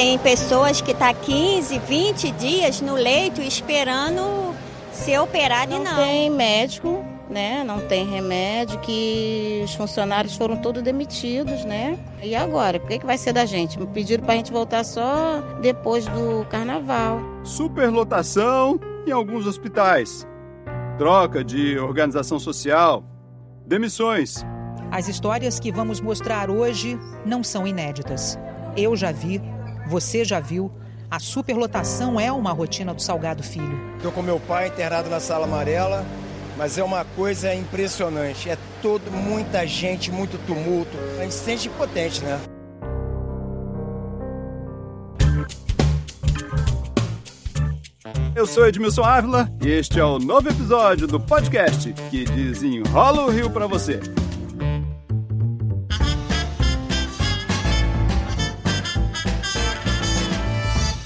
tem 0.00 0.18
pessoas 0.18 0.80
que 0.80 0.92
estão 0.92 1.08
tá 1.08 1.12
15, 1.12 1.78
20 1.80 2.30
dias 2.30 2.80
no 2.80 2.94
leito 2.94 3.42
esperando 3.42 4.54
ser 4.90 5.18
operado 5.20 5.72
não 5.72 5.80
e 5.82 5.84
não. 5.84 5.96
Tem 5.96 6.30
médico, 6.30 7.04
né? 7.28 7.62
Não 7.62 7.80
tem 7.80 8.08
remédio, 8.08 8.80
que 8.80 9.60
os 9.62 9.74
funcionários 9.74 10.34
foram 10.34 10.56
todos 10.56 10.82
demitidos, 10.82 11.66
né? 11.66 11.98
E 12.22 12.34
agora? 12.34 12.78
O 12.78 12.86
que, 12.86 12.98
que 12.98 13.04
vai 13.04 13.18
ser 13.18 13.34
da 13.34 13.44
gente? 13.44 13.78
Me 13.78 13.86
pediram 13.88 14.24
para 14.24 14.32
a 14.32 14.36
gente 14.38 14.50
voltar 14.50 14.84
só 14.84 15.42
depois 15.60 16.06
do 16.06 16.46
carnaval. 16.48 17.20
Superlotação 17.44 18.80
em 19.06 19.12
alguns 19.12 19.46
hospitais. 19.46 20.26
Troca 20.96 21.44
de 21.44 21.78
organização 21.78 22.38
social. 22.38 23.04
Demissões. 23.66 24.46
As 24.90 25.08
histórias 25.08 25.60
que 25.60 25.70
vamos 25.70 26.00
mostrar 26.00 26.48
hoje 26.48 26.98
não 27.26 27.44
são 27.44 27.66
inéditas. 27.66 28.38
Eu 28.76 28.96
já 28.96 29.12
vi, 29.12 29.42
você 29.86 30.24
já 30.24 30.40
viu. 30.40 30.70
A 31.10 31.18
superlotação 31.18 32.20
é 32.20 32.30
uma 32.30 32.52
rotina 32.52 32.94
do 32.94 33.02
Salgado 33.02 33.42
Filho. 33.42 33.78
Estou 33.96 34.12
com 34.12 34.22
meu 34.22 34.38
pai 34.38 34.68
internado 34.68 35.10
na 35.10 35.18
sala 35.18 35.44
amarela, 35.44 36.04
mas 36.56 36.78
é 36.78 36.84
uma 36.84 37.04
coisa 37.04 37.52
impressionante. 37.54 38.48
É 38.48 38.56
todo 38.80 39.10
muita 39.10 39.66
gente, 39.66 40.10
muito 40.10 40.38
tumulto. 40.46 40.96
A 41.18 41.22
gente 41.22 41.34
se 41.34 41.44
sente 41.44 41.68
impotente, 41.68 42.22
né? 42.22 42.40
Eu 48.34 48.46
sou 48.46 48.66
Edmilson 48.66 49.02
Ávila 49.02 49.50
e 49.60 49.68
este 49.68 49.98
é 49.98 50.04
o 50.04 50.18
novo 50.18 50.48
episódio 50.48 51.06
do 51.06 51.18
podcast 51.18 51.92
que 52.10 52.24
desenrola 52.24 53.26
o 53.26 53.30
Rio 53.30 53.50
para 53.50 53.66
você. 53.66 54.00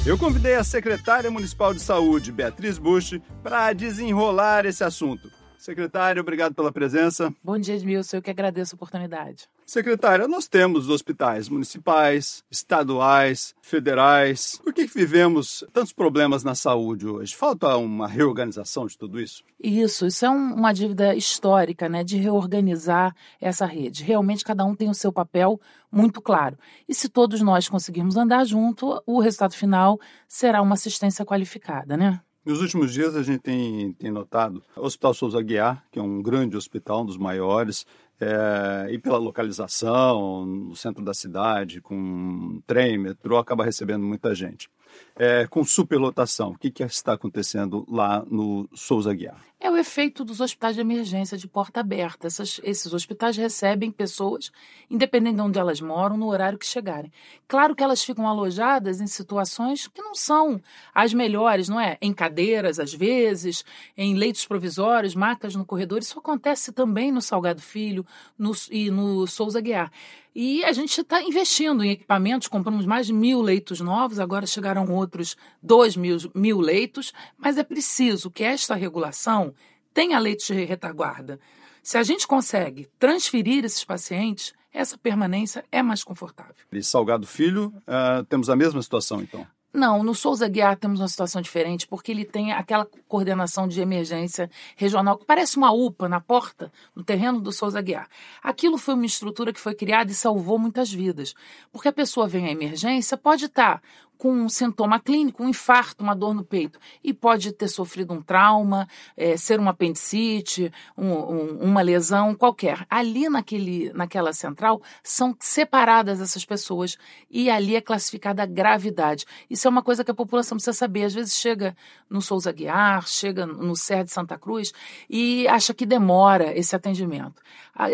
Eu 0.07 0.19
convidei 0.19 0.55
a 0.55 0.63
secretária 0.63 1.31
municipal 1.31 1.73
de 1.73 1.81
saúde, 1.81 2.31
Beatriz 2.31 2.77
Bush, 2.77 3.19
para 3.43 3.73
desenrolar 3.73 4.67
esse 4.67 4.85
assunto. 4.85 5.33
Secretária, 5.65 6.21
obrigado 6.21 6.55
pela 6.55 6.71
presença. 6.71 7.35
Bom 7.43 7.59
dia, 7.59 7.77
Edmilson. 7.77 8.19
Eu 8.19 8.23
que 8.23 8.29
agradeço 8.29 8.75
a 8.75 8.77
oportunidade. 8.77 9.49
Secretária, 9.65 10.29
nós 10.29 10.47
temos 10.47 10.91
hospitais 10.91 11.49
municipais, 11.49 12.45
estaduais, 12.51 13.55
federais. 13.63 14.61
Por 14.63 14.75
que 14.75 14.85
vivemos 14.85 15.65
tantos 15.73 15.91
problemas 15.91 16.45
na 16.45 16.55
saúde 16.55 17.07
hoje? 17.07 17.35
Falta 17.35 17.75
uma 17.79 18.07
reorganização 18.07 18.87
de 18.87 18.99
tudo 18.99 19.19
isso? 19.19 19.43
Isso, 19.59 20.05
isso 20.05 20.27
é 20.27 20.29
um, 20.29 20.53
uma 20.53 20.75
dívida 20.75 21.15
histórica, 21.15 21.89
né, 21.89 22.05
de 22.05 22.19
reorganizar 22.19 23.17
essa 23.41 23.65
rede. 23.65 24.05
Realmente 24.05 24.45
cada 24.45 24.67
um 24.67 24.75
tem 24.75 24.91
o 24.91 24.95
seu 24.95 25.11
papel 25.11 25.59
muito 25.91 26.21
claro. 26.21 26.59
E 26.87 26.95
se 26.95 27.09
todos 27.09 27.41
nós 27.41 27.71
conseguirmos 27.71 28.19
andar 28.19 28.45
junto, 28.45 29.03
o 29.07 29.19
resultado 29.19 29.55
final 29.55 29.99
será 30.29 30.61
uma 30.61 30.75
assistência 30.75 31.25
qualificada, 31.25 31.97
né? 31.97 32.21
Nos 32.45 32.61
últimos 32.61 32.93
dias 32.93 33.17
a 33.17 33.23
gente 33.23 33.41
tem, 33.41 33.93
tem 33.95 34.11
notado 34.11 34.63
o 34.77 34.85
Hospital 34.85 35.15
Souza 35.15 35.41
Guiar, 35.41 35.83
que 35.91 35.99
é 35.99 36.03
um 36.03 36.21
grande 36.21 36.57
hospital, 36.57 37.01
um 37.01 37.07
dos 37.07 37.17
maiores, 37.17 37.87
é, 38.21 38.93
e 38.93 38.99
pela 38.99 39.17
localização, 39.17 40.45
no 40.45 40.77
centro 40.77 41.03
da 41.03 41.15
cidade, 41.15 41.81
com 41.81 42.61
trem, 42.67 42.99
metrô, 42.99 43.39
acaba 43.39 43.65
recebendo 43.65 44.05
muita 44.05 44.35
gente 44.35 44.69
é, 45.17 45.47
com 45.47 45.65
superlotação. 45.65 46.51
O 46.51 46.59
que, 46.59 46.71
que 46.71 46.83
está 46.83 47.15
acontecendo 47.15 47.87
lá 47.89 48.25
no 48.31 48.69
Souza 48.75 49.13
Guiar? 49.15 49.41
É 49.61 49.71
o 49.71 49.77
efeito 49.77 50.25
dos 50.25 50.41
hospitais 50.41 50.75
de 50.75 50.83
emergência 50.83 51.39
de 51.39 51.49
porta 51.49 51.81
aberta. 51.81 52.27
Essas, 52.27 52.61
esses 52.63 52.93
hospitais 52.93 53.37
recebem 53.37 53.91
pessoas, 53.91 54.51
independente 54.91 55.37
de 55.37 55.41
onde 55.41 55.59
elas 55.59 55.81
moram, 55.81 56.17
no 56.17 56.29
horário 56.29 56.59
que 56.59 56.67
chegarem. 56.67 57.11
Claro 57.49 57.75
que 57.75 57.83
elas 57.83 58.05
ficam 58.05 58.27
alojadas 58.29 59.01
em 59.01 59.07
situações 59.07 59.87
que 59.87 60.03
não 60.03 60.15
são 60.15 60.61
as 60.93 61.15
melhores, 61.15 61.69
não 61.69 61.81
é? 61.81 61.97
Em 62.01 62.13
cadeiras, 62.13 62.79
às 62.79 62.93
vezes, 62.93 63.65
em 63.97 64.15
leitos 64.15 64.45
provisórios, 64.45 65.15
macas 65.15 65.55
no 65.55 65.65
corredor. 65.65 66.01
Isso 66.01 66.19
acontece 66.19 66.71
também 66.73 67.11
no 67.11 67.23
Salgado 67.23 67.63
Filho 67.63 68.05
no, 68.37 68.53
e 68.71 68.91
no 68.91 69.27
Souza 69.27 69.61
Guiar. 69.61 69.91
E 70.35 70.65
a 70.65 70.73
gente 70.73 71.01
está 71.01 71.23
investindo 71.23 71.85
em 71.85 71.93
equipamentos, 71.93 72.49
compramos 72.49 72.85
mais 72.85 73.07
de 73.07 73.13
mil 73.13 73.41
leitos 73.41 73.81
novos, 73.81 74.19
agora 74.19 74.49
chegaram 74.49 74.93
outros 74.93 75.37
dois 75.63 75.97
mil, 75.97 76.19
mil 76.35 76.59
leitos, 76.59 77.13
mas 77.39 77.57
é 77.57 77.63
preciso 77.63 78.33
que 78.33 78.43
esta 78.43 78.75
regulação 78.75 79.54
tenha 79.95 80.19
leitos 80.19 80.47
de 80.47 80.65
retaguarda. 80.65 81.41
Se 81.83 81.97
a 81.97 82.03
gente 82.03 82.27
consegue 82.27 82.89
transferir 82.99 83.65
esses 83.65 83.85
pacientes, 83.85 84.53
essa 84.73 84.99
permanência 84.99 85.65
é 85.71 85.83
mais 85.83 86.03
confortável. 86.03 86.57
E 86.73 86.83
Salgado 86.83 87.27
Filho, 87.27 87.73
uh, 87.87 88.25
temos 88.25 88.51
a 88.51 88.57
mesma 88.57 88.83
situação 88.83 89.23
então? 89.23 89.47
Não, 89.75 90.05
no 90.05 90.15
Souza 90.15 90.49
Guiar 90.49 90.77
temos 90.77 91.01
uma 91.01 91.09
situação 91.09 91.43
diferente, 91.43 91.85
porque 91.89 92.13
ele 92.13 92.25
tem 92.25 92.53
aquela 92.53 92.87
coordenação 93.09 93.67
de 93.67 93.81
emergência 93.81 94.49
regional, 94.77 95.19
que 95.19 95.25
parece 95.25 95.57
uma 95.57 95.73
UPA 95.73 96.09
na 96.09 96.21
porta, 96.21 96.71
no 96.95 97.03
terreno 97.03 97.41
do 97.41 97.51
Souza 97.51 97.83
Guiar. 97.83 98.09
Aquilo 98.41 98.79
foi 98.79 98.95
uma 98.95 99.05
estrutura 99.05 99.53
que 99.53 99.59
foi 99.59 99.75
criada 99.75 100.13
e 100.13 100.15
salvou 100.15 100.61
muitas 100.61 100.93
vidas. 100.93 101.35
Porque 101.73 101.89
a 101.89 101.93
pessoa 101.93 102.29
vem 102.29 102.47
à 102.47 102.53
emergência, 102.53 103.17
pode 103.17 103.47
estar 103.47 103.83
com 104.19 104.33
um 104.33 104.49
sintoma 104.49 104.99
clínico, 104.99 105.43
um 105.43 105.49
infarto, 105.49 106.03
uma 106.03 106.15
dor 106.15 106.35
no 106.35 106.45
peito, 106.45 106.79
e 107.03 107.13
pode 107.13 107.53
ter 107.53 107.69
sofrido 107.69 108.15
um 108.15 108.23
trauma, 108.23 108.89
é, 109.17 109.37
ser 109.37 109.59
uma 109.59 109.73
apendicite, 109.73 110.73
um, 110.97 111.11
um, 111.11 111.59
uma 111.61 111.83
lesão 111.83 112.35
qualquer. 112.35 112.87
Ali 112.89 113.29
naquele, 113.29 113.93
naquela 113.93 114.33
central 114.33 114.81
são 115.03 115.37
separadas 115.39 116.21
essas 116.21 116.45
pessoas 116.45 116.97
e 117.31 117.51
ali 117.51 117.77
é 117.77 117.81
classificada 117.81 118.43
a 118.43 118.47
gravidade. 118.47 119.27
Isso 119.49 119.67
é 119.67 119.71
uma 119.71 119.83
coisa 119.83 120.05
que 120.05 120.11
a 120.11 120.15
população 120.15 120.57
precisa 120.57 120.73
saber. 120.73 121.05
Às 121.05 121.15
vezes 121.15 121.35
chega 121.35 121.77
no 122.09 122.23
Souza 122.23 122.53
Guiar, 122.53 123.07
chega 123.07 123.47
no 123.47 123.77
Serra 123.77 124.05
de 124.05 124.13
Santa 124.13 124.39
Cruz 124.39 124.73
e 125.09 125.47
acha 125.49 125.75
que 125.75 125.85
demora 125.85 126.57
esse 126.57 126.75
atendimento. 126.75 127.43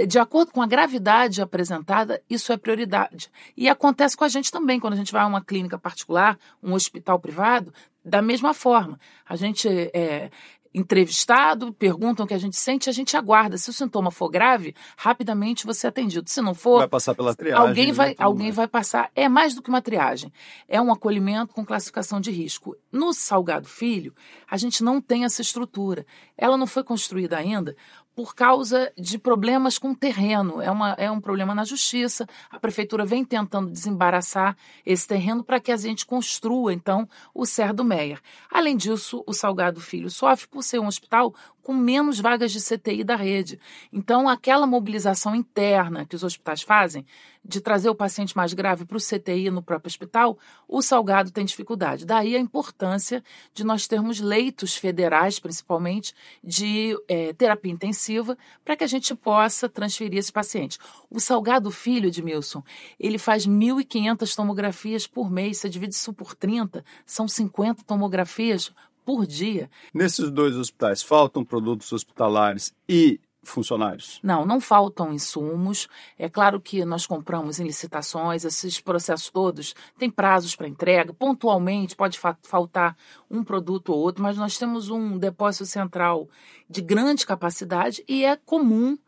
De 0.06 0.18
acordo 0.18 0.52
com 0.52 0.60
a 0.60 0.66
gravidade 0.66 1.41
apresentada, 1.41 2.20
isso 2.28 2.52
é 2.52 2.56
prioridade. 2.56 3.30
E 3.56 3.68
acontece 3.68 4.16
com 4.16 4.24
a 4.24 4.28
gente 4.28 4.50
também, 4.50 4.78
quando 4.78 4.94
a 4.94 4.96
gente 4.96 5.12
vai 5.12 5.22
a 5.22 5.26
uma 5.26 5.42
clínica 5.42 5.78
particular 5.78 6.00
particular, 6.00 6.38
um 6.62 6.72
hospital 6.72 7.18
privado, 7.18 7.72
da 8.04 8.22
mesma 8.22 8.54
forma. 8.54 8.98
A 9.28 9.36
gente 9.36 9.68
é 9.68 10.30
entrevistado, 10.72 11.72
perguntam 11.72 12.24
o 12.24 12.28
que 12.28 12.34
a 12.34 12.38
gente 12.38 12.56
sente, 12.56 12.88
a 12.88 12.92
gente 12.92 13.16
aguarda. 13.16 13.58
Se 13.58 13.68
o 13.70 13.72
sintoma 13.72 14.12
for 14.12 14.28
grave, 14.28 14.72
rapidamente 14.96 15.66
você 15.66 15.86
é 15.86 15.91
atendido. 15.91 16.30
Se 16.30 16.41
não 16.41 16.54
for, 16.54 16.78
vai 16.78 16.88
passar 16.88 17.12
pela 17.12 17.34
triagem. 17.34 17.60
Alguém 17.60 17.86
né, 17.88 17.92
vai, 17.92 18.14
alguém 18.16 18.52
vai 18.52 18.68
passar. 18.68 19.10
É 19.16 19.28
mais 19.28 19.52
do 19.52 19.62
que 19.62 19.68
uma 19.68 19.82
triagem. 19.82 20.32
É 20.68 20.80
um 20.80 20.92
acolhimento 20.92 21.52
com 21.52 21.64
classificação 21.64 22.20
de 22.20 22.30
risco. 22.30 22.76
No 22.92 23.12
Salgado 23.12 23.66
Filho, 23.66 24.14
a 24.48 24.56
gente 24.56 24.84
não 24.84 25.00
tem 25.00 25.24
essa 25.24 25.42
estrutura. 25.42 26.06
Ela 26.38 26.56
não 26.56 26.68
foi 26.68 26.84
construída 26.84 27.36
ainda 27.36 27.76
por 28.15 28.34
causa 28.34 28.93
de 28.97 29.19
problemas 29.19 29.78
com 29.78 29.94
terreno. 29.94 30.60
É, 30.60 30.71
uma, 30.71 30.91
é 30.93 31.10
um 31.10 31.21
problema 31.21 31.54
na 31.54 31.65
justiça. 31.65 32.26
A 32.50 32.59
prefeitura 32.59 33.04
vem 33.04 33.25
tentando 33.25 33.71
desembaraçar 33.71 34.56
esse 34.84 35.06
terreno 35.06 35.43
para 35.43 35.60
que 35.60 35.72
a 35.72 35.76
gente 35.76 36.04
construa, 36.04 36.72
então, 36.72 37.09
o 37.34 37.47
Ser 37.47 37.72
do 37.72 37.84
Meyer. 37.84 38.21
Além 38.50 38.76
disso, 38.76 39.22
o 39.26 39.32
Salgado 39.32 39.81
Filho 39.81 40.10
sofre 40.10 40.48
por 40.48 40.62
ser 40.62 40.78
um 40.78 40.87
hospital 40.87 41.34
com 41.70 41.75
menos 41.75 42.19
vagas 42.19 42.50
de 42.50 42.58
CTI 42.60 43.04
da 43.04 43.14
rede. 43.14 43.56
Então, 43.92 44.28
aquela 44.28 44.66
mobilização 44.66 45.36
interna 45.36 46.04
que 46.04 46.16
os 46.16 46.25
hospitais 46.25 46.62
fazem 46.62 47.06
de 47.44 47.60
trazer 47.60 47.88
o 47.88 47.94
paciente 47.94 48.36
mais 48.36 48.53
grave 48.53 48.84
para 48.84 48.97
o 48.97 49.00
CTI 49.00 49.50
no 49.50 49.62
próprio 49.62 49.88
hospital, 49.88 50.36
o 50.66 50.82
Salgado 50.82 51.30
tem 51.30 51.44
dificuldade. 51.44 52.04
Daí 52.04 52.34
a 52.34 52.41
importância 52.41 53.22
de 53.54 53.62
nós 53.62 53.86
termos 53.86 54.19
leitos 54.20 54.75
federais, 54.75 55.38
principalmente, 55.38 56.12
de 56.42 56.97
é, 57.06 57.32
terapia 57.32 57.72
intensiva, 57.72 58.36
para 58.64 58.76
que 58.76 58.82
a 58.82 58.88
gente 58.88 59.14
possa 59.14 59.69
transferir 59.69 60.19
esse 60.19 60.32
paciente. 60.32 60.76
O 61.09 61.20
Salgado 61.20 61.70
Filho, 61.70 62.10
de 62.10 62.20
Milson, 62.20 62.64
ele 62.98 63.16
faz 63.16 63.47
1.500 63.47 64.34
tomografias 64.34 65.06
por 65.06 65.30
mês. 65.30 65.59
Você 65.59 65.68
divide 65.68 65.95
isso 65.95 66.12
por 66.12 66.34
30, 66.34 66.84
são 67.06 67.28
50 67.28 67.84
tomografias 67.84 68.72
por 69.04 69.26
dia. 69.26 69.70
Nesses 69.92 70.30
dois 70.30 70.56
hospitais, 70.56 71.02
faltam 71.02 71.44
produtos 71.44 71.92
hospitalares 71.92 72.74
e 72.88 73.20
funcionários? 73.42 74.20
Não, 74.22 74.44
não 74.44 74.60
faltam 74.60 75.12
insumos. 75.12 75.88
É 76.18 76.28
claro 76.28 76.60
que 76.60 76.84
nós 76.84 77.06
compramos 77.06 77.58
em 77.58 77.64
licitações, 77.64 78.44
esses 78.44 78.80
processos 78.80 79.30
todos 79.30 79.74
têm 79.98 80.10
prazos 80.10 80.54
para 80.54 80.68
entrega. 80.68 81.12
Pontualmente 81.12 81.97
pode 81.97 82.18
fa 82.18 82.36
faltar 82.42 82.97
um 83.30 83.42
produto 83.42 83.92
ou 83.92 83.98
outro, 83.98 84.22
mas 84.22 84.36
nós 84.36 84.58
temos 84.58 84.88
um 84.88 85.18
depósito 85.18 85.66
central 85.66 86.28
de 86.68 86.80
grande 86.80 87.26
capacidade 87.26 88.04
e 88.08 88.24
é 88.24 88.36
comum 88.36 88.98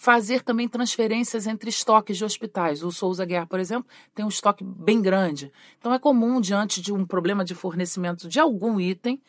fazer 0.00 0.42
também 0.42 0.66
transferências 0.66 1.46
entre 1.46 1.68
estoques 1.68 2.16
de 2.16 2.24
hospitais. 2.24 2.82
O 2.82 2.90
Souza 2.90 3.26
Guerra, 3.26 3.44
por 3.44 3.60
exemplo, 3.60 3.86
tem 4.14 4.24
um 4.24 4.30
estoque 4.30 4.64
bem 4.64 5.02
grande. 5.02 5.52
Então 5.78 5.92
é 5.92 5.98
comum, 5.98 6.40
diante 6.40 6.80
de 6.80 6.90
um 6.90 7.04
problema 7.04 7.44
de 7.44 7.54
fornecimento 7.54 8.26
de 8.26 8.40
algum 8.40 8.80
item, 8.80 9.20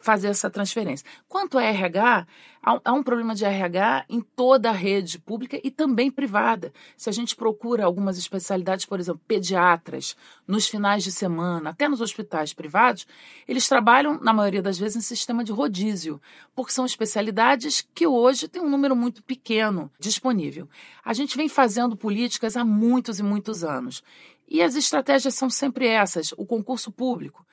fazer 0.00 0.28
essa 0.28 0.50
transferência. 0.50 1.06
Quanto 1.28 1.58
a 1.58 1.62
RH, 1.62 2.26
há 2.62 2.92
um 2.92 3.02
problema 3.02 3.34
de 3.34 3.44
RH 3.44 4.06
em 4.08 4.20
toda 4.20 4.70
a 4.70 4.72
rede 4.72 5.18
pública 5.18 5.60
e 5.62 5.70
também 5.70 6.10
privada. 6.10 6.72
Se 6.96 7.08
a 7.08 7.12
gente 7.12 7.36
procura 7.36 7.84
algumas 7.84 8.18
especialidades, 8.18 8.84
por 8.84 8.98
exemplo, 8.98 9.20
pediatras, 9.26 10.16
nos 10.46 10.66
finais 10.66 11.04
de 11.04 11.12
semana, 11.12 11.70
até 11.70 11.88
nos 11.88 12.00
hospitais 12.00 12.52
privados, 12.52 13.06
eles 13.46 13.68
trabalham, 13.68 14.18
na 14.20 14.32
maioria 14.32 14.62
das 14.62 14.78
vezes, 14.78 14.96
em 14.96 15.00
sistema 15.00 15.44
de 15.44 15.52
rodízio, 15.52 16.20
porque 16.54 16.72
são 16.72 16.84
especialidades 16.84 17.86
que 17.94 18.06
hoje 18.06 18.48
têm 18.48 18.62
um 18.62 18.70
número 18.70 18.96
muito 18.96 19.22
pequeno 19.22 19.90
disponível. 19.98 20.68
A 21.04 21.12
gente 21.12 21.36
vem 21.36 21.48
fazendo 21.48 21.96
políticas 21.96 22.56
há 22.56 22.64
muitos 22.64 23.18
e 23.18 23.22
muitos 23.22 23.62
anos. 23.62 24.02
E 24.48 24.62
as 24.62 24.76
estratégias 24.76 25.34
são 25.34 25.50
sempre 25.50 25.86
essas: 25.86 26.32
o 26.32 26.46
concurso 26.46 26.90
público 26.90 27.44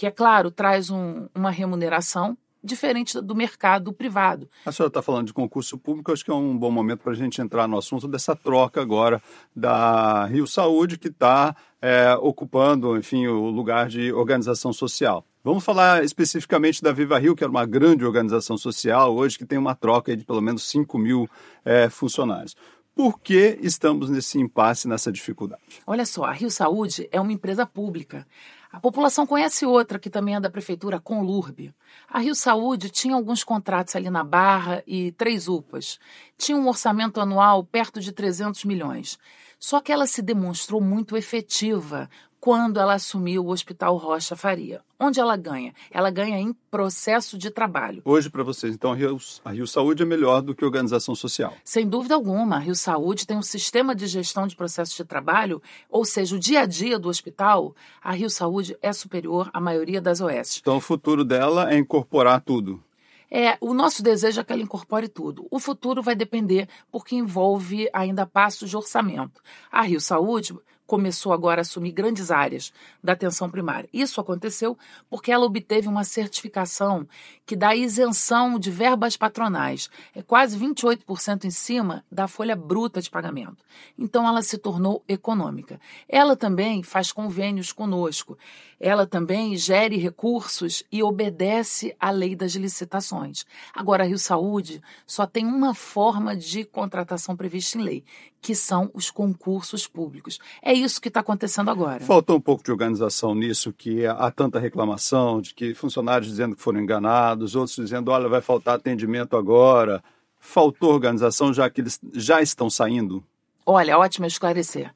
que, 0.00 0.06
é 0.06 0.10
claro, 0.10 0.50
traz 0.50 0.88
um, 0.88 1.28
uma 1.34 1.50
remuneração 1.50 2.34
diferente 2.64 3.20
do 3.20 3.34
mercado 3.34 3.92
privado. 3.92 4.48
A 4.64 4.72
senhora 4.72 4.88
está 4.88 5.02
falando 5.02 5.26
de 5.26 5.34
concurso 5.34 5.76
público, 5.76 6.10
acho 6.10 6.24
que 6.24 6.30
é 6.30 6.34
um 6.34 6.56
bom 6.56 6.70
momento 6.70 7.00
para 7.00 7.12
a 7.12 7.14
gente 7.14 7.38
entrar 7.42 7.68
no 7.68 7.76
assunto 7.76 8.08
dessa 8.08 8.34
troca 8.34 8.80
agora 8.80 9.22
da 9.54 10.24
Rio 10.24 10.46
Saúde, 10.46 10.96
que 10.96 11.08
está 11.08 11.54
é, 11.82 12.14
ocupando, 12.18 12.96
enfim, 12.96 13.26
o 13.26 13.50
lugar 13.50 13.90
de 13.90 14.10
organização 14.10 14.72
social. 14.72 15.22
Vamos 15.44 15.62
falar 15.62 16.02
especificamente 16.02 16.82
da 16.82 16.92
Viva 16.92 17.18
Rio, 17.18 17.36
que 17.36 17.44
era 17.44 17.50
uma 17.50 17.66
grande 17.66 18.02
organização 18.02 18.56
social, 18.56 19.14
hoje 19.14 19.36
que 19.36 19.44
tem 19.44 19.58
uma 19.58 19.74
troca 19.74 20.16
de 20.16 20.24
pelo 20.24 20.40
menos 20.40 20.62
5 20.70 20.96
mil 20.96 21.28
é, 21.62 21.90
funcionários. 21.90 22.56
Por 22.94 23.20
que 23.20 23.58
estamos 23.60 24.08
nesse 24.08 24.38
impasse, 24.38 24.88
nessa 24.88 25.12
dificuldade? 25.12 25.62
Olha 25.86 26.06
só, 26.06 26.24
a 26.24 26.32
Rio 26.32 26.50
Saúde 26.50 27.06
é 27.12 27.20
uma 27.20 27.32
empresa 27.32 27.66
pública. 27.66 28.26
A 28.72 28.78
população 28.78 29.26
conhece 29.26 29.66
outra 29.66 29.98
que 29.98 30.08
também 30.08 30.36
é 30.36 30.40
da 30.40 30.48
prefeitura, 30.48 31.00
com 31.00 31.22
Lurbe. 31.22 31.74
A 32.08 32.20
Rio 32.20 32.36
Saúde 32.36 32.88
tinha 32.88 33.16
alguns 33.16 33.42
contratos 33.42 33.96
ali 33.96 34.08
na 34.08 34.22
Barra 34.22 34.82
e 34.86 35.10
três 35.12 35.48
UPAs. 35.48 35.98
Tinha 36.38 36.56
um 36.56 36.68
orçamento 36.68 37.20
anual 37.20 37.64
perto 37.64 37.98
de 38.00 38.12
300 38.12 38.64
milhões. 38.64 39.18
Só 39.58 39.80
que 39.80 39.90
ela 39.92 40.06
se 40.06 40.22
demonstrou 40.22 40.80
muito 40.80 41.16
efetiva 41.16 42.08
quando 42.40 42.80
ela 42.80 42.94
assumiu 42.94 43.44
o 43.44 43.50
Hospital 43.50 43.96
Rocha 43.96 44.34
Faria. 44.34 44.80
Onde 44.98 45.20
ela 45.20 45.36
ganha? 45.36 45.74
Ela 45.90 46.10
ganha 46.10 46.38
em 46.38 46.54
processo 46.70 47.36
de 47.36 47.50
trabalho. 47.50 48.02
Hoje, 48.04 48.30
para 48.30 48.42
vocês, 48.42 48.74
então, 48.74 48.92
a 48.92 48.94
Rio, 48.94 49.18
a 49.44 49.50
Rio, 49.52 49.66
Saúde 49.66 50.02
é 50.02 50.06
melhor 50.06 50.40
do 50.40 50.54
que 50.54 50.64
organização 50.64 51.14
social? 51.14 51.54
Sem 51.64 51.86
dúvida 51.86 52.14
alguma. 52.14 52.56
A 52.56 52.58
Rio 52.58 52.74
Saúde 52.74 53.26
tem 53.26 53.36
um 53.36 53.42
sistema 53.42 53.94
de 53.94 54.06
gestão 54.06 54.46
de 54.46 54.56
processo 54.56 54.96
de 54.96 55.04
trabalho, 55.04 55.62
ou 55.90 56.04
seja, 56.04 56.34
o 56.34 56.38
dia 56.38 56.60
a 56.60 56.66
dia 56.66 56.98
do 56.98 57.08
hospital, 57.08 57.74
a 58.02 58.12
Rio 58.12 58.30
Saúde 58.30 58.76
é 58.80 58.92
superior 58.92 59.50
à 59.52 59.60
maioria 59.60 60.00
das 60.00 60.20
OS. 60.20 60.58
Então, 60.60 60.78
o 60.78 60.80
futuro 60.80 61.24
dela 61.24 61.70
é 61.72 61.78
incorporar 61.78 62.40
tudo. 62.40 62.82
É, 63.30 63.56
o 63.60 63.72
nosso 63.72 64.02
desejo 64.02 64.40
é 64.40 64.44
que 64.44 64.52
ela 64.52 64.62
incorpore 64.62 65.08
tudo. 65.08 65.46
O 65.50 65.60
futuro 65.60 66.02
vai 66.02 66.16
depender 66.16 66.68
porque 66.90 67.14
envolve 67.14 67.88
ainda 67.92 68.26
passos 68.26 68.68
de 68.68 68.76
orçamento. 68.76 69.40
A 69.70 69.82
Rio 69.82 70.00
Saúde 70.00 70.52
começou 70.90 71.32
agora 71.32 71.60
a 71.60 71.62
assumir 71.62 71.92
grandes 71.92 72.32
áreas 72.32 72.72
da 73.00 73.12
atenção 73.12 73.48
primária. 73.48 73.88
Isso 73.92 74.20
aconteceu 74.20 74.76
porque 75.08 75.30
ela 75.30 75.46
obteve 75.46 75.86
uma 75.86 76.02
certificação 76.02 77.06
que 77.46 77.54
dá 77.54 77.76
isenção 77.76 78.58
de 78.58 78.72
verbas 78.72 79.16
patronais, 79.16 79.88
é 80.12 80.20
quase 80.20 80.58
28% 80.58 81.44
em 81.44 81.50
cima 81.50 82.04
da 82.10 82.26
folha 82.26 82.56
bruta 82.56 83.00
de 83.00 83.08
pagamento. 83.08 83.64
Então 83.96 84.26
ela 84.26 84.42
se 84.42 84.58
tornou 84.58 85.04
econômica. 85.06 85.80
Ela 86.08 86.36
também 86.36 86.82
faz 86.82 87.12
convênios 87.12 87.72
conosco. 87.72 88.36
Ela 88.80 89.06
também 89.06 89.56
gere 89.56 89.96
recursos 89.96 90.82
e 90.90 91.04
obedece 91.04 91.94
à 92.00 92.10
lei 92.10 92.34
das 92.34 92.52
licitações. 92.52 93.44
Agora 93.74 94.02
a 94.02 94.06
Rio 94.06 94.18
Saúde 94.18 94.82
só 95.06 95.24
tem 95.24 95.46
uma 95.46 95.72
forma 95.72 96.34
de 96.34 96.64
contratação 96.64 97.36
prevista 97.36 97.78
em 97.78 97.82
lei, 97.82 98.04
que 98.40 98.54
são 98.54 98.90
os 98.94 99.10
concursos 99.10 99.86
públicos. 99.86 100.38
É 100.62 100.72
isso 100.72 101.00
que 101.00 101.08
está 101.08 101.20
acontecendo 101.20 101.70
agora. 101.70 102.00
Faltou 102.00 102.36
um 102.36 102.40
pouco 102.40 102.64
de 102.64 102.72
organização 102.72 103.34
nisso, 103.34 103.72
que 103.72 104.06
há 104.06 104.30
tanta 104.30 104.58
reclamação 104.58 105.40
de 105.40 105.54
que 105.54 105.74
funcionários 105.74 106.30
dizendo 106.30 106.56
que 106.56 106.62
foram 106.62 106.80
enganados, 106.80 107.54
outros 107.54 107.76
dizendo, 107.76 108.10
olha, 108.10 108.28
vai 108.28 108.40
faltar 108.40 108.76
atendimento 108.76 109.36
agora. 109.36 110.02
Faltou 110.38 110.92
organização, 110.92 111.52
já 111.52 111.68
que 111.68 111.82
eles 111.82 112.00
já 112.14 112.40
estão 112.40 112.70
saindo? 112.70 113.22
Olha, 113.66 113.98
ótimo 113.98 114.26
esclarecer. 114.26 114.92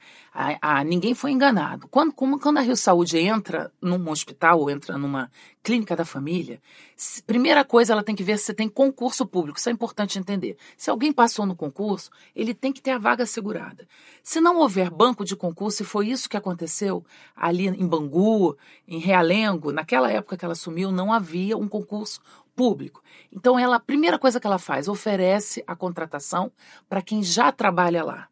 Ninguém 0.87 1.15
foi 1.15 1.31
enganado. 1.31 1.87
Quando, 1.89 2.13
como, 2.13 2.41
quando 2.41 2.59
a 2.59 2.61
Rio 2.63 2.77
Saúde 2.77 3.19
entra 3.19 3.71
num 3.81 4.11
hospital 4.11 4.59
ou 4.59 4.71
entra 4.71 4.99
numa 4.99 5.31
clínica 5.63 5.95
da 5.95 6.05
família, 6.05 6.61
se, 6.97 7.23
primeira 7.23 7.63
coisa 7.65 7.93
ela 7.93 8.03
tem 8.03 8.17
que 8.17 8.25
ver 8.25 8.39
se 8.39 8.53
tem 8.53 8.69
concurso 8.69 9.27
público. 9.27 9.59
Isso 9.59 9.69
é 9.69 9.73
importante 9.73 10.19
entender. 10.19 10.57
Se 10.77 10.91
alguém 10.91 11.13
passou 11.13 11.47
no 11.47 11.55
concurso, 11.55 12.11
ele 12.35 12.53
tem 12.53 12.73
que 12.73 12.83
ter 12.83 12.93
a 12.93 12.99
vaga 12.99 13.23
assegurada. 13.23 13.87
Se 14.23 14.41
não 14.41 14.57
houver 14.57 14.91
banco 14.91 15.25
de 15.25 15.37
concurso, 15.37 15.83
e 15.83 15.87
foi 15.87 16.09
isso 16.09 16.29
que 16.29 16.37
aconteceu 16.37 17.05
ali 17.37 17.69
em 17.69 17.87
Bangu, 17.87 18.57
em 18.89 18.99
Realengo, 18.99 19.73
naquela 19.73 20.11
época 20.11 20.37
que 20.37 20.45
ela 20.45 20.53
assumiu, 20.53 20.91
não 20.91 21.13
havia 21.13 21.57
um 21.57 21.69
concurso 21.69 22.21
público. 22.57 23.03
Então, 23.31 23.59
ela, 23.59 23.77
a 23.77 23.81
primeira 23.81 24.19
coisa 24.19 24.41
que 24.41 24.47
ela 24.47 24.59
faz, 24.59 24.89
oferece 24.89 25.63
a 25.67 25.77
contratação 25.77 26.51
para 26.89 27.03
quem 27.03 27.23
já 27.23 27.53
trabalha 27.53 28.03
lá. 28.03 28.29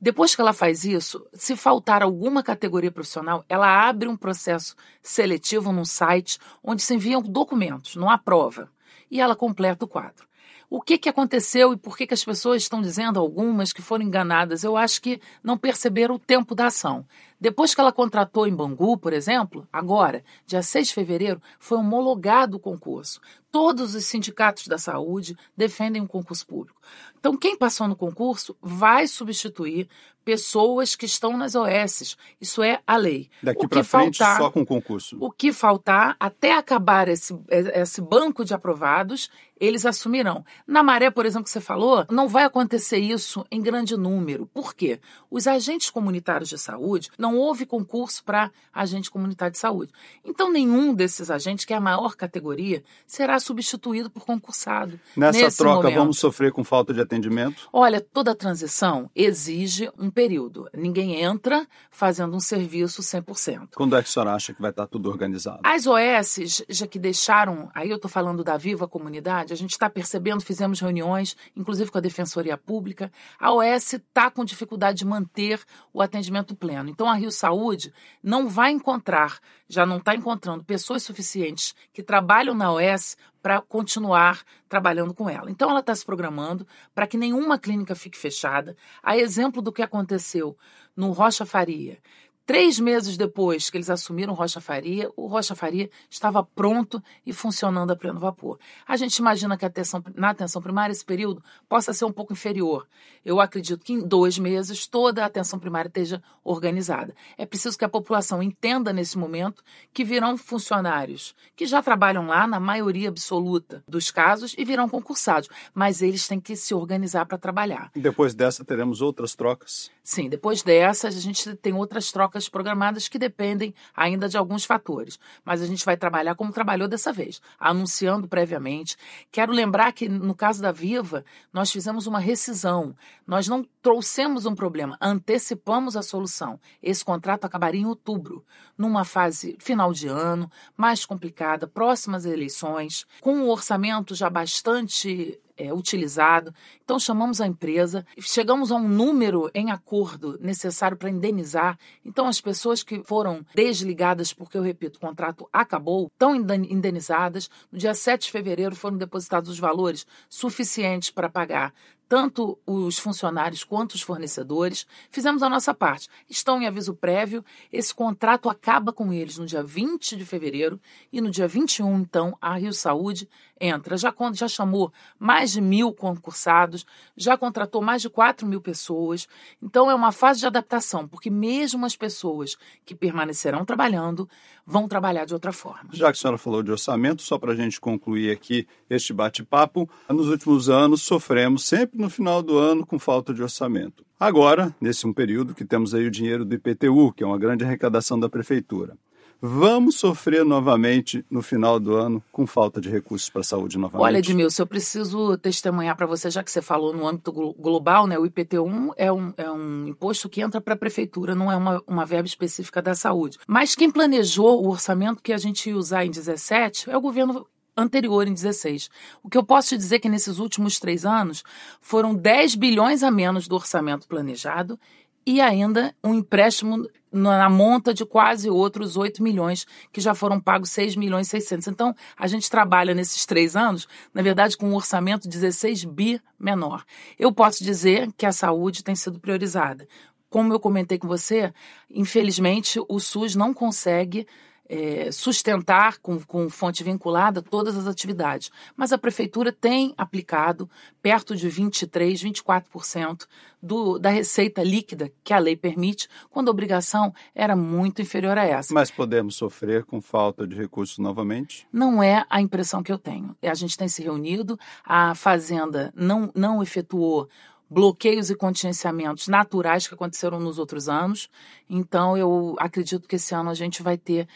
Depois 0.00 0.34
que 0.34 0.40
ela 0.40 0.52
faz 0.52 0.84
isso, 0.84 1.26
se 1.32 1.56
faltar 1.56 2.02
alguma 2.02 2.42
categoria 2.42 2.92
profissional, 2.92 3.44
ela 3.48 3.88
abre 3.88 4.08
um 4.08 4.16
processo 4.16 4.76
seletivo 5.02 5.72
num 5.72 5.84
site 5.84 6.38
onde 6.62 6.82
se 6.82 6.94
enviam 6.94 7.22
documentos, 7.22 7.96
não 7.96 8.10
há 8.10 8.18
prova, 8.18 8.70
e 9.10 9.20
ela 9.20 9.34
completa 9.34 9.84
o 9.84 9.88
quadro. 9.88 10.26
O 10.68 10.82
que, 10.82 10.98
que 10.98 11.08
aconteceu 11.08 11.72
e 11.72 11.76
por 11.76 11.96
que, 11.96 12.08
que 12.08 12.14
as 12.14 12.24
pessoas 12.24 12.62
estão 12.62 12.82
dizendo, 12.82 13.20
algumas, 13.20 13.72
que 13.72 13.80
foram 13.80 14.04
enganadas? 14.04 14.64
Eu 14.64 14.76
acho 14.76 15.00
que 15.00 15.20
não 15.42 15.56
perceberam 15.56 16.16
o 16.16 16.18
tempo 16.18 16.56
da 16.56 16.66
ação. 16.66 17.06
Depois 17.40 17.72
que 17.72 17.80
ela 17.80 17.92
contratou 17.92 18.48
em 18.48 18.54
Bangu, 18.54 18.98
por 18.98 19.12
exemplo, 19.12 19.66
agora, 19.72 20.24
dia 20.44 20.62
6 20.62 20.88
de 20.88 20.94
fevereiro, 20.94 21.40
foi 21.60 21.78
homologado 21.78 22.56
o 22.56 22.60
concurso. 22.60 23.20
Todos 23.56 23.94
os 23.94 24.04
sindicatos 24.04 24.68
da 24.68 24.76
saúde 24.76 25.34
defendem 25.56 26.02
um 26.02 26.06
concurso 26.06 26.46
público. 26.46 26.78
Então, 27.18 27.34
quem 27.38 27.56
passou 27.56 27.88
no 27.88 27.96
concurso 27.96 28.54
vai 28.60 29.08
substituir 29.08 29.88
pessoas 30.26 30.96
que 30.96 31.06
estão 31.06 31.36
nas 31.36 31.54
OS. 31.54 32.16
Isso 32.40 32.60
é 32.60 32.80
a 32.84 32.96
lei. 32.96 33.30
Daqui 33.40 33.68
para 33.68 33.84
frente, 33.84 34.18
faltar, 34.18 34.38
só 34.38 34.50
com 34.50 34.66
concurso. 34.66 35.16
O 35.20 35.30
que 35.30 35.52
faltar, 35.52 36.16
até 36.18 36.52
acabar 36.52 37.08
esse, 37.08 37.32
esse 37.48 38.00
banco 38.00 38.44
de 38.44 38.52
aprovados, 38.52 39.30
eles 39.58 39.86
assumirão. 39.86 40.44
Na 40.66 40.82
maré, 40.82 41.12
por 41.12 41.24
exemplo, 41.24 41.44
que 41.44 41.50
você 41.50 41.60
falou, 41.60 42.04
não 42.10 42.26
vai 42.26 42.42
acontecer 42.42 42.98
isso 42.98 43.46
em 43.52 43.62
grande 43.62 43.96
número. 43.96 44.46
Por 44.52 44.74
quê? 44.74 45.00
Os 45.30 45.46
agentes 45.46 45.90
comunitários 45.90 46.48
de 46.48 46.58
saúde 46.58 47.08
não 47.16 47.36
houve 47.36 47.64
concurso 47.64 48.24
para 48.24 48.50
agente 48.72 49.08
comunitário 49.08 49.52
de 49.52 49.58
saúde. 49.58 49.92
Então, 50.24 50.52
nenhum 50.52 50.92
desses 50.92 51.30
agentes, 51.30 51.64
que 51.64 51.72
é 51.72 51.76
a 51.76 51.80
maior 51.80 52.16
categoria, 52.16 52.82
será 53.06 53.38
substituído 53.46 54.10
por 54.10 54.24
concursado. 54.24 54.98
Nessa 55.16 55.50
troca, 55.56 55.84
momento. 55.84 55.98
vamos 55.98 56.18
sofrer 56.18 56.52
com 56.52 56.64
falta 56.64 56.92
de 56.92 57.00
atendimento? 57.00 57.68
Olha, 57.72 58.00
toda 58.00 58.34
transição 58.34 59.10
exige 59.14 59.90
um 59.98 60.10
período. 60.10 60.68
Ninguém 60.74 61.22
entra 61.22 61.66
fazendo 61.90 62.34
um 62.36 62.40
serviço 62.40 63.02
100%. 63.02 63.68
Quando 63.74 63.96
é 63.96 64.02
que 64.02 64.08
a 64.08 64.12
senhora 64.12 64.34
acha 64.34 64.52
que 64.52 64.60
vai 64.60 64.70
estar 64.70 64.86
tudo 64.86 65.08
organizado? 65.08 65.60
As 65.62 65.86
OS, 65.86 66.64
já 66.68 66.86
que 66.86 66.98
deixaram, 66.98 67.70
aí 67.74 67.88
eu 67.88 67.96
estou 67.96 68.10
falando 68.10 68.42
da 68.42 68.56
Viva 68.56 68.88
Comunidade, 68.88 69.52
a 69.52 69.56
gente 69.56 69.72
está 69.72 69.88
percebendo, 69.88 70.42
fizemos 70.42 70.80
reuniões, 70.80 71.36
inclusive 71.56 71.90
com 71.90 71.98
a 71.98 72.00
Defensoria 72.00 72.56
Pública, 72.56 73.10
a 73.38 73.52
OS 73.52 73.94
está 73.94 74.30
com 74.30 74.44
dificuldade 74.44 74.98
de 74.98 75.04
manter 75.04 75.60
o 75.92 76.02
atendimento 76.02 76.54
pleno. 76.54 76.90
Então, 76.90 77.08
a 77.08 77.14
Rio 77.14 77.30
Saúde 77.30 77.92
não 78.22 78.48
vai 78.48 78.72
encontrar, 78.72 79.38
já 79.68 79.84
não 79.84 79.98
está 79.98 80.14
encontrando 80.14 80.64
pessoas 80.64 81.02
suficientes 81.02 81.74
que 81.92 82.02
trabalham 82.02 82.54
na 82.54 82.72
OS 82.72 83.16
para 83.42 83.60
continuar 83.60 84.42
trabalhando 84.68 85.14
com 85.14 85.28
ela. 85.28 85.50
Então, 85.50 85.70
ela 85.70 85.80
está 85.80 85.94
se 85.94 86.04
programando 86.04 86.66
para 86.94 87.06
que 87.06 87.16
nenhuma 87.16 87.58
clínica 87.58 87.94
fique 87.94 88.18
fechada. 88.18 88.76
A 89.02 89.16
exemplo 89.16 89.62
do 89.62 89.72
que 89.72 89.82
aconteceu 89.82 90.56
no 90.96 91.10
Rocha 91.12 91.44
Faria, 91.44 91.98
Três 92.46 92.78
meses 92.78 93.16
depois 93.16 93.68
que 93.68 93.76
eles 93.76 93.90
assumiram 93.90 94.32
Rocha 94.32 94.60
Faria, 94.60 95.10
o 95.16 95.26
Rocha 95.26 95.56
Faria 95.56 95.90
estava 96.08 96.44
pronto 96.44 97.02
e 97.26 97.32
funcionando 97.32 97.90
a 97.90 97.96
pleno 97.96 98.20
vapor. 98.20 98.56
A 98.86 98.96
gente 98.96 99.16
imagina 99.16 99.56
que 99.56 99.64
a 99.64 99.68
atenção, 99.68 100.00
na 100.14 100.30
atenção 100.30 100.62
primária 100.62 100.92
esse 100.92 101.04
período 101.04 101.42
possa 101.68 101.92
ser 101.92 102.04
um 102.04 102.12
pouco 102.12 102.32
inferior. 102.32 102.86
Eu 103.24 103.40
acredito 103.40 103.84
que 103.84 103.92
em 103.92 104.06
dois 104.06 104.38
meses 104.38 104.86
toda 104.86 105.24
a 105.24 105.26
atenção 105.26 105.58
primária 105.58 105.88
esteja 105.88 106.22
organizada. 106.44 107.12
É 107.36 107.44
preciso 107.44 107.76
que 107.76 107.84
a 107.84 107.88
população 107.88 108.40
entenda 108.40 108.92
nesse 108.92 109.18
momento 109.18 109.64
que 109.92 110.04
virão 110.04 110.38
funcionários 110.38 111.34
que 111.56 111.66
já 111.66 111.82
trabalham 111.82 112.28
lá, 112.28 112.46
na 112.46 112.60
maioria 112.60 113.08
absoluta 113.08 113.82
dos 113.88 114.12
casos, 114.12 114.54
e 114.56 114.64
virão 114.64 114.88
concursados. 114.88 115.48
Mas 115.74 116.00
eles 116.00 116.28
têm 116.28 116.38
que 116.38 116.54
se 116.54 116.72
organizar 116.72 117.26
para 117.26 117.38
trabalhar. 117.38 117.90
Depois 117.96 118.36
dessa, 118.36 118.64
teremos 118.64 119.02
outras 119.02 119.34
trocas? 119.34 119.90
Sim, 120.04 120.28
depois 120.28 120.62
dessas, 120.62 121.16
a 121.16 121.20
gente 121.20 121.56
tem 121.56 121.72
outras 121.72 122.12
trocas 122.12 122.35
trocas 122.36 122.48
programadas 122.48 123.08
que 123.08 123.18
dependem 123.18 123.74
ainda 123.94 124.28
de 124.28 124.36
alguns 124.36 124.64
fatores. 124.64 125.18
Mas 125.44 125.62
a 125.62 125.66
gente 125.66 125.84
vai 125.84 125.96
trabalhar 125.96 126.34
como 126.34 126.52
trabalhou 126.52 126.86
dessa 126.86 127.12
vez, 127.12 127.40
anunciando 127.58 128.28
previamente. 128.28 128.96
Quero 129.32 129.52
lembrar 129.52 129.92
que 129.92 130.08
no 130.08 130.34
caso 130.34 130.60
da 130.60 130.70
Viva, 130.70 131.24
nós 131.52 131.70
fizemos 131.70 132.06
uma 132.06 132.18
rescisão. 132.18 132.94
Nós 133.26 133.48
não 133.48 133.66
trouxemos 133.80 134.44
um 134.44 134.54
problema, 134.54 134.98
antecipamos 135.00 135.96
a 135.96 136.02
solução. 136.02 136.60
Esse 136.82 137.04
contrato 137.04 137.44
acabaria 137.44 137.80
em 137.80 137.86
outubro, 137.86 138.44
numa 138.76 139.04
fase 139.04 139.56
final 139.58 139.92
de 139.92 140.08
ano, 140.08 140.50
mais 140.76 141.06
complicada, 141.06 141.66
próximas 141.66 142.26
eleições, 142.26 143.06
com 143.20 143.34
um 143.34 143.48
orçamento 143.48 144.14
já 144.14 144.28
bastante 144.28 145.40
é, 145.56 145.72
utilizado. 145.72 146.54
Então, 146.84 146.98
chamamos 146.98 147.40
a 147.40 147.46
empresa, 147.46 148.04
chegamos 148.20 148.70
a 148.70 148.76
um 148.76 148.88
número 148.88 149.50
em 149.54 149.70
acordo 149.70 150.38
necessário 150.40 150.96
para 150.96 151.10
indenizar. 151.10 151.78
Então, 152.04 152.26
as 152.26 152.40
pessoas 152.40 152.82
que 152.82 153.02
foram 153.04 153.44
desligadas, 153.54 154.32
porque 154.32 154.56
eu 154.58 154.62
repito, 154.62 154.98
o 154.98 155.00
contrato 155.00 155.48
acabou, 155.52 156.06
estão 156.12 156.34
indenizadas. 156.34 157.48
No 157.70 157.78
dia 157.78 157.94
7 157.94 158.26
de 158.26 158.30
fevereiro 158.30 158.76
foram 158.76 158.96
depositados 158.96 159.50
os 159.50 159.58
valores 159.58 160.06
suficientes 160.28 161.10
para 161.10 161.28
pagar 161.28 161.72
tanto 162.08 162.58
os 162.66 162.98
funcionários 162.98 163.64
quanto 163.64 163.94
os 163.94 164.02
fornecedores. 164.02 164.86
Fizemos 165.10 165.42
a 165.42 165.48
nossa 165.48 165.74
parte. 165.74 166.08
Estão 166.28 166.60
em 166.60 166.66
aviso 166.66 166.94
prévio. 166.94 167.44
Esse 167.72 167.94
contrato 167.94 168.48
acaba 168.48 168.92
com 168.92 169.12
eles 169.12 169.38
no 169.38 169.46
dia 169.46 169.62
20 169.62 170.16
de 170.16 170.24
fevereiro 170.24 170.80
e 171.12 171.20
no 171.20 171.30
dia 171.30 171.48
21, 171.48 172.00
então, 172.00 172.36
a 172.40 172.56
Rio 172.56 172.72
Saúde 172.72 173.28
entra. 173.60 173.96
Já, 173.96 174.14
já 174.32 174.48
chamou 174.48 174.92
mais 175.18 175.52
de 175.52 175.60
mil 175.60 175.92
concursados, 175.92 176.84
já 177.16 177.36
contratou 177.36 177.82
mais 177.82 178.02
de 178.02 178.10
4 178.10 178.46
mil 178.46 178.60
pessoas. 178.60 179.26
Então, 179.62 179.90
é 179.90 179.94
uma 179.94 180.12
fase 180.12 180.40
de 180.40 180.46
adaptação, 180.46 181.08
porque 181.08 181.30
mesmo 181.30 181.84
as 181.86 181.96
pessoas 181.96 182.56
que 182.84 182.94
permanecerão 182.94 183.64
trabalhando 183.64 184.28
vão 184.64 184.88
trabalhar 184.88 185.24
de 185.24 185.34
outra 185.34 185.52
forma. 185.52 185.90
Já 185.92 186.06
que 186.06 186.18
a 186.18 186.20
senhora 186.20 186.38
falou 186.38 186.62
de 186.62 186.70
orçamento, 186.70 187.22
só 187.22 187.38
para 187.38 187.52
a 187.52 187.56
gente 187.56 187.80
concluir 187.80 188.30
aqui 188.30 188.66
este 188.90 189.12
bate-papo, 189.12 189.88
nos 190.08 190.28
últimos 190.28 190.68
anos 190.68 191.02
sofremos 191.02 191.64
sempre 191.64 191.95
no 191.96 192.10
final 192.10 192.42
do 192.42 192.58
ano 192.58 192.86
com 192.86 192.98
falta 192.98 193.32
de 193.32 193.42
orçamento. 193.42 194.04
Agora, 194.18 194.74
nesse 194.80 195.06
um 195.06 195.12
período 195.12 195.54
que 195.54 195.64
temos 195.64 195.94
aí 195.94 196.06
o 196.06 196.10
dinheiro 196.10 196.44
do 196.44 196.54
IPTU, 196.54 197.12
que 197.12 197.22
é 197.22 197.26
uma 197.26 197.38
grande 197.38 197.64
arrecadação 197.64 198.18
da 198.18 198.28
prefeitura 198.28 198.96
vamos 199.40 199.96
sofrer 199.96 200.44
novamente 200.44 201.24
no 201.30 201.42
final 201.42 201.78
do 201.78 201.94
ano 201.94 202.22
com 202.32 202.46
falta 202.46 202.80
de 202.80 202.88
recursos 202.88 203.28
para 203.28 203.40
a 203.40 203.44
saúde 203.44 203.78
novamente? 203.78 204.04
Olha, 204.04 204.18
Edmilson, 204.18 204.62
eu 204.62 204.66
preciso 204.66 205.36
testemunhar 205.38 205.96
para 205.96 206.06
você, 206.06 206.30
já 206.30 206.42
que 206.42 206.50
você 206.50 206.62
falou 206.62 206.94
no 206.94 207.06
âmbito 207.06 207.32
global, 207.32 208.06
né? 208.06 208.18
O 208.18 208.24
IPT1 208.24 208.92
é 208.96 209.12
um, 209.12 209.32
é 209.36 209.50
um 209.50 209.88
imposto 209.88 210.28
que 210.28 210.40
entra 210.40 210.60
para 210.60 210.74
a 210.74 210.78
prefeitura, 210.78 211.34
não 211.34 211.50
é 211.50 211.56
uma, 211.56 211.82
uma 211.86 212.06
verba 212.06 212.26
específica 212.26 212.80
da 212.80 212.94
saúde. 212.94 213.38
Mas 213.46 213.74
quem 213.74 213.90
planejou 213.90 214.64
o 214.64 214.68
orçamento 214.68 215.22
que 215.22 215.32
a 215.32 215.38
gente 215.38 215.68
ia 215.68 215.76
usar 215.76 216.04
em 216.04 216.10
17 216.10 216.90
é 216.90 216.96
o 216.96 217.00
governo 217.00 217.46
anterior, 217.76 218.26
em 218.26 218.32
16. 218.32 218.88
O 219.22 219.28
que 219.28 219.36
eu 219.36 219.44
posso 219.44 219.70
te 219.70 219.76
dizer 219.76 219.96
é 219.96 219.98
que 219.98 220.08
nesses 220.08 220.38
últimos 220.38 220.78
três 220.78 221.04
anos 221.04 221.44
foram 221.80 222.14
10 222.14 222.54
bilhões 222.54 223.02
a 223.02 223.10
menos 223.10 223.46
do 223.46 223.54
orçamento 223.54 224.08
planejado 224.08 224.78
e 225.26 225.40
ainda 225.40 225.94
um 226.02 226.14
empréstimo 226.14 226.88
na 227.10 227.48
monta 227.48 227.92
de 227.94 228.04
quase 228.04 228.50
outros 228.50 228.96
8 228.96 229.22
milhões, 229.22 229.66
que 229.92 230.00
já 230.00 230.14
foram 230.14 230.38
pagos 230.38 230.70
6 230.70 230.96
milhões 230.96 231.26
e 231.26 231.30
600. 231.30 231.68
Então, 231.68 231.94
a 232.16 232.26
gente 232.26 232.50
trabalha 232.50 232.94
nesses 232.94 233.24
três 233.24 233.56
anos, 233.56 233.88
na 234.12 234.22
verdade, 234.22 234.56
com 234.56 234.68
um 234.68 234.74
orçamento 234.74 235.28
16 235.28 235.84
bi 235.84 236.20
menor. 236.38 236.84
Eu 237.18 237.32
posso 237.32 237.64
dizer 237.64 238.10
que 238.16 238.26
a 238.26 238.32
saúde 238.32 238.84
tem 238.84 238.94
sido 238.94 239.18
priorizada. 239.18 239.88
Como 240.28 240.52
eu 240.52 240.60
comentei 240.60 240.98
com 240.98 241.08
você, 241.08 241.52
infelizmente, 241.90 242.78
o 242.88 243.00
SUS 243.00 243.34
não 243.34 243.54
consegue 243.54 244.26
é, 244.68 245.10
sustentar 245.10 245.98
com, 245.98 246.20
com 246.20 246.48
fonte 246.48 246.82
vinculada 246.82 247.42
todas 247.42 247.76
as 247.76 247.86
atividades. 247.86 248.50
Mas 248.76 248.92
a 248.92 248.98
prefeitura 248.98 249.52
tem 249.52 249.94
aplicado 249.96 250.68
perto 251.02 251.36
de 251.36 251.48
23%, 251.48 252.22
24% 252.22 253.26
do, 253.62 253.98
da 253.98 254.10
receita 254.10 254.62
líquida 254.62 255.10
que 255.24 255.32
a 255.32 255.38
lei 255.38 255.56
permite, 255.56 256.08
quando 256.30 256.48
a 256.48 256.50
obrigação 256.50 257.12
era 257.34 257.56
muito 257.56 258.02
inferior 258.02 258.38
a 258.38 258.44
essa. 258.44 258.72
Mas 258.72 258.90
podemos 258.90 259.36
sofrer 259.36 259.84
com 259.84 260.00
falta 260.00 260.46
de 260.46 260.54
recursos 260.56 260.98
novamente? 260.98 261.66
Não 261.72 262.02
é 262.02 262.24
a 262.28 262.40
impressão 262.40 262.82
que 262.82 262.92
eu 262.92 262.98
tenho. 262.98 263.36
A 263.42 263.54
gente 263.54 263.76
tem 263.76 263.88
se 263.88 264.02
reunido, 264.02 264.58
a 264.84 265.14
Fazenda 265.14 265.92
não, 265.96 266.30
não 266.34 266.62
efetuou 266.62 267.28
bloqueios 267.68 268.30
e 268.30 268.34
contingenciamentos 268.36 269.28
naturais 269.28 269.88
que 269.88 269.94
aconteceram 269.94 270.38
nos 270.38 270.58
outros 270.58 270.88
anos. 270.88 271.28
Então, 271.68 272.16
eu 272.16 272.54
acredito 272.58 273.08
que 273.08 273.16
esse 273.16 273.34
ano 273.34 273.50
a 273.50 273.54
gente 273.54 273.82
vai 273.82 273.98
ter 273.98 274.28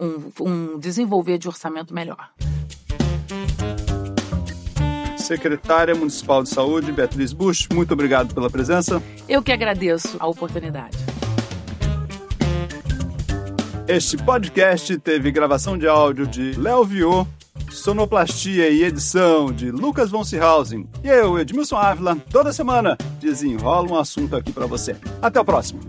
um, 0.00 0.30
um 0.40 0.78
desenvolver 0.78 1.38
de 1.38 1.46
orçamento 1.46 1.94
melhor. 1.94 2.30
Secretária 5.16 5.94
Municipal 5.94 6.42
de 6.42 6.48
Saúde, 6.48 6.90
Beatriz 6.90 7.32
Bush, 7.32 7.68
muito 7.72 7.92
obrigado 7.92 8.34
pela 8.34 8.50
presença. 8.50 9.00
Eu 9.28 9.42
que 9.42 9.52
agradeço 9.52 10.16
a 10.18 10.26
oportunidade. 10.26 10.96
Este 13.86 14.16
podcast 14.16 14.96
teve 14.98 15.30
gravação 15.30 15.76
de 15.76 15.86
áudio 15.86 16.26
de 16.26 16.52
Léo 16.52 16.84
Viô, 16.84 17.26
sonoplastia 17.70 18.70
e 18.70 18.82
edição 18.82 19.52
de 19.52 19.70
Lucas 19.70 20.10
von 20.10 20.24
Seehausen. 20.24 20.88
E 21.02 21.08
eu, 21.08 21.38
Edmilson 21.38 21.76
Ávila, 21.76 22.16
toda 22.30 22.52
semana 22.52 22.96
desenrola 23.20 23.90
um 23.90 23.98
assunto 23.98 24.36
aqui 24.36 24.52
para 24.52 24.66
você. 24.66 24.96
Até 25.20 25.40
o 25.40 25.44
próximo. 25.44 25.80